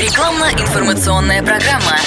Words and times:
Рекламно-информационная 0.00 1.42
программа. 1.42 1.98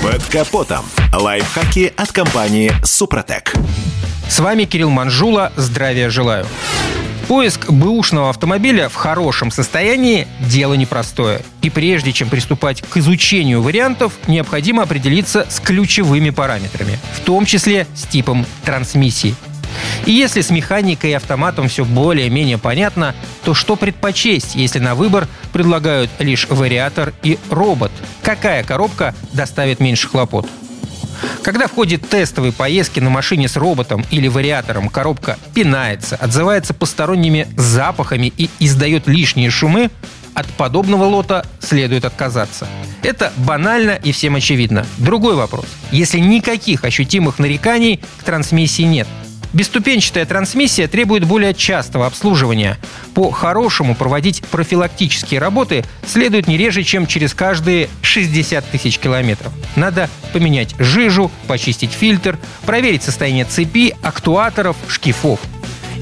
Под 0.00 0.22
капотом. 0.26 0.84
Лайфхаки 1.12 1.92
от 1.96 2.12
компании 2.12 2.72
«Супротек». 2.84 3.52
С 4.28 4.38
вами 4.38 4.66
Кирилл 4.66 4.90
Манжула. 4.90 5.52
Здравия 5.56 6.10
желаю. 6.10 6.46
Поиск 7.26 7.68
бэушного 7.68 8.30
автомобиля 8.30 8.88
в 8.88 8.94
хорошем 8.94 9.50
состоянии– 9.50 10.28
дело 10.48 10.74
непростое. 10.74 11.40
И 11.60 11.70
прежде 11.70 12.12
чем 12.12 12.28
приступать 12.28 12.80
к 12.82 12.96
изучению 12.98 13.62
вариантов, 13.62 14.12
необходимо 14.28 14.84
определиться 14.84 15.44
с 15.50 15.58
ключевыми 15.58 16.30
параметрами, 16.30 17.00
в 17.14 17.20
том 17.20 17.46
числе 17.46 17.88
с 17.96 18.04
типом 18.06 18.46
трансмиссии. 18.64 19.34
И 20.06 20.12
если 20.12 20.40
с 20.40 20.50
механикой 20.50 21.10
и 21.10 21.14
автоматом 21.14 21.68
все 21.68 21.84
более-менее 21.84 22.58
понятно, 22.58 23.14
то 23.44 23.54
что 23.54 23.76
предпочесть, 23.76 24.54
если 24.54 24.78
на 24.78 24.94
выбор 24.94 25.28
предлагают 25.52 26.10
лишь 26.18 26.46
вариатор 26.48 27.12
и 27.22 27.38
робот? 27.50 27.92
Какая 28.22 28.64
коробка 28.64 29.14
доставит 29.32 29.80
меньше 29.80 30.08
хлопот? 30.08 30.48
Когда 31.42 31.66
в 31.66 31.72
ходе 31.72 31.98
тестовой 31.98 32.52
поездки 32.52 33.00
на 33.00 33.10
машине 33.10 33.48
с 33.48 33.56
роботом 33.56 34.04
или 34.10 34.28
вариатором 34.28 34.88
коробка 34.88 35.38
пинается, 35.54 36.16
отзывается 36.16 36.74
посторонними 36.74 37.48
запахами 37.56 38.32
и 38.36 38.50
издает 38.58 39.06
лишние 39.06 39.50
шумы, 39.50 39.90
от 40.34 40.46
подобного 40.46 41.04
лота 41.04 41.44
следует 41.60 42.04
отказаться. 42.04 42.66
Это 43.02 43.32
банально 43.36 43.92
и 44.02 44.12
всем 44.12 44.34
очевидно. 44.36 44.86
Другой 44.98 45.34
вопрос. 45.34 45.66
Если 45.90 46.18
никаких 46.18 46.84
ощутимых 46.84 47.38
нареканий 47.38 48.00
к 48.18 48.24
трансмиссии 48.24 48.82
нет– 48.82 49.06
Бесступенчатая 49.52 50.24
трансмиссия 50.24 50.88
требует 50.88 51.24
более 51.24 51.54
частого 51.54 52.06
обслуживания. 52.06 52.78
По-хорошему 53.14 53.94
проводить 53.94 54.42
профилактические 54.50 55.40
работы 55.40 55.84
следует 56.06 56.48
не 56.48 56.56
реже, 56.56 56.82
чем 56.82 57.06
через 57.06 57.34
каждые 57.34 57.88
60 58.00 58.64
тысяч 58.70 58.98
километров. 58.98 59.52
Надо 59.76 60.08
поменять 60.32 60.74
жижу, 60.78 61.30
почистить 61.46 61.92
фильтр, 61.92 62.38
проверить 62.64 63.02
состояние 63.02 63.44
цепи, 63.44 63.94
актуаторов, 64.02 64.76
шкифов. 64.88 65.40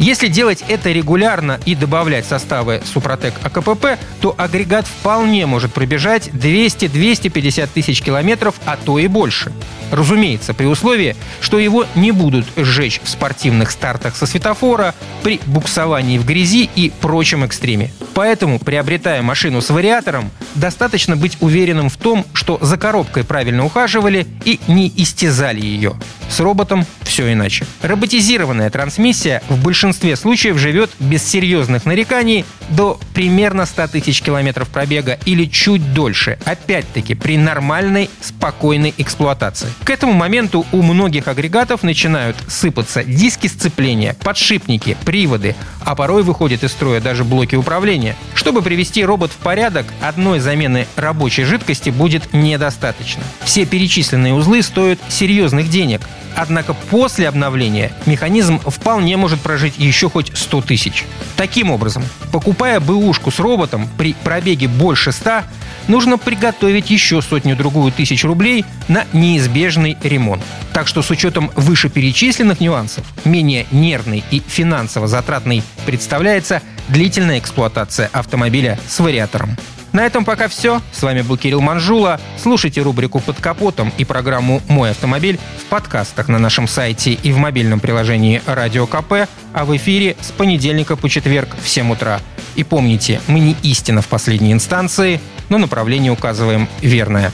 Если 0.01 0.29
делать 0.29 0.65
это 0.67 0.91
регулярно 0.93 1.61
и 1.67 1.75
добавлять 1.75 2.25
составы 2.25 2.81
Супротек 2.91 3.35
АКПП, 3.43 3.99
то 4.23 4.35
агрегат 4.39 4.87
вполне 4.87 5.45
может 5.45 5.75
пробежать 5.75 6.29
200-250 6.29 7.69
тысяч 7.75 8.01
километров, 8.01 8.55
а 8.65 8.79
то 8.79 8.99
и 8.99 9.09
больше. 9.09 9.53
Разумеется, 9.91 10.55
при 10.55 10.65
условии, 10.65 11.17
что 11.43 11.59
его 11.59 11.85
не 11.95 12.13
будут 12.13 12.47
сжечь 12.57 13.03
в 13.05 13.11
спортивных 13.11 13.71
стартах 13.71 14.17
со 14.17 14.25
светофора, 14.25 14.95
при 15.23 15.39
буксовании 15.45 16.17
в 16.17 16.25
грязи 16.25 16.71
и 16.75 16.91
прочем 17.03 17.45
экстреме. 17.45 17.93
Поэтому, 18.15 18.59
приобретая 18.59 19.21
машину 19.21 19.61
с 19.61 19.69
вариатором, 19.69 20.31
достаточно 20.55 21.15
быть 21.15 21.37
уверенным 21.41 21.91
в 21.91 21.99
том, 21.99 22.25
что 22.33 22.59
за 22.63 22.79
коробкой 22.79 23.25
правильно 23.25 23.67
ухаживали 23.67 24.27
и 24.47 24.61
не 24.67 24.91
истязали 24.97 25.61
ее. 25.61 25.95
С 26.31 26.41
роботом 26.41 26.87
все 27.11 27.33
иначе. 27.33 27.67
Роботизированная 27.83 28.71
трансмиссия 28.71 29.43
в 29.49 29.61
большинстве 29.61 30.15
случаев 30.15 30.57
живет 30.59 30.91
без 31.01 31.25
серьезных 31.29 31.85
нареканий 31.85 32.45
до 32.69 33.01
примерно 33.15 33.67
100 33.67 33.89
тысяч 33.89 34.23
километров 34.23 34.69
пробега 34.69 35.19
или 35.25 35.47
чуть 35.47 35.93
дольше, 35.93 36.39
опять-таки 36.45 37.17
при 37.17 37.37
нормальной, 37.37 38.09
спокойной 38.21 38.95
эксплуатации. 38.97 39.67
К 39.83 39.91
этому 39.91 40.13
моменту 40.13 40.65
у 40.71 40.83
многих 40.83 41.27
агрегатов 41.27 41.83
начинают 41.83 42.37
сыпаться 42.47 43.03
диски 43.03 43.49
сцепления, 43.49 44.15
подшипники, 44.15 44.97
приводы, 45.05 45.57
а 45.85 45.97
порой 45.97 46.23
выходят 46.23 46.63
из 46.63 46.71
строя 46.71 47.01
даже 47.01 47.25
блоки 47.25 47.57
управления. 47.57 48.15
Чтобы 48.37 48.63
привести 48.63 49.05
робот 49.05 49.33
в 49.33 49.37
порядок, 49.37 49.87
одной 50.01 50.39
замены 50.39 50.87
рабочей 50.95 51.43
жидкости 51.43 51.91
будет 51.91 52.33
недостаточно. 52.33 53.25
Все 53.43 53.67
перечисленные 53.67 54.33
узлы 54.33 54.63
стоят 54.63 55.01
серьезных 55.09 55.69
денег, 55.69 56.03
Однако 56.41 56.73
после 56.73 57.29
обновления 57.29 57.93
механизм 58.07 58.61
вполне 58.61 59.19
может 59.19 59.41
прожить 59.41 59.75
еще 59.77 60.09
хоть 60.09 60.33
100 60.35 60.63
тысяч. 60.63 61.05
Таким 61.37 61.71
образом, 61.71 62.03
покупая 62.33 62.81
бэушку 62.81 63.31
с 63.31 63.39
роботом 63.39 63.87
при 63.99 64.15
пробеге 64.15 64.67
больше 64.67 65.13
100, 65.13 65.43
нужно 65.89 66.17
приготовить 66.17 66.89
еще 66.89 67.21
сотню-другую 67.21 67.93
тысяч 67.93 68.25
рублей 68.25 68.65
на 68.89 69.05
неизбежный 69.13 69.99
ремонт. 70.03 70.43
Так 70.73 70.87
что 70.89 71.03
с 71.03 71.11
учетом 71.11 71.51
вышеперечисленных 71.57 72.61
нюансов, 72.61 73.05
менее 73.27 73.67
нервный 73.71 74.25
и 74.31 74.41
финансово 74.41 75.09
затратный 75.09 75.63
представляется 75.85 76.63
длительная 76.89 77.39
эксплуатация 77.39 78.09
автомобиля 78.15 78.79
с 78.89 78.99
вариатором. 78.99 79.59
На 79.93 80.07
этом 80.07 80.25
пока 80.25 80.49
все. 80.49 80.81
С 80.93 81.03
вами 81.03 81.23
был 81.23 81.37
Кирилл 81.37 81.61
Манжула. 81.61 82.21
Слушайте 82.39 82.83
рубрику 82.83 83.21
«Под 83.21 83.41
капотом» 83.41 83.93
и 83.99 84.05
программу 84.05 84.63
«Мой 84.69 84.91
автомобиль» 84.91 85.39
в 85.59 85.65
подкастах 85.65 86.29
на 86.29 86.39
нашем 86.39 86.69
сайте 86.69 87.13
и 87.13 87.33
в 87.33 87.39
мобильном 87.39 87.81
приложении 87.81 88.41
«Радио 88.47 88.87
КП», 88.87 89.29
а 89.53 89.65
в 89.65 89.77
эфире 89.77 90.17
с 90.21 90.31
понедельника 90.31 90.97
по 90.97 91.09
четверг 91.09 91.49
в 91.61 91.69
7 91.69 91.91
утра. 91.91 92.21
И 92.55 92.63
помните, 92.63 93.21
мы 93.27 93.41
не 93.41 93.57
истина 93.63 94.03
в 94.03 94.07
последней 94.07 94.53
инстанции, 94.53 95.21
но 95.49 95.59
направление 95.59 96.13
указываем 96.13 96.69
верное. 96.81 97.33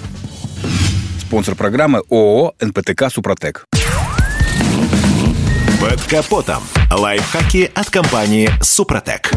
Спонсор 1.21 1.57
программы 1.57 2.03
ООО 2.11 2.55
«НПТК 2.61 3.11
Супротек». 3.11 3.67
Под 5.81 6.01
капотом. 6.05 6.63
Лайфхаки 6.91 7.71
от 7.75 7.91
компании 7.91 8.51
«Супротек». 8.63 9.33